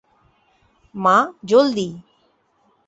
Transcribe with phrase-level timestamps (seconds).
[0.95, 1.17] মা,
[1.45, 1.87] জলদি।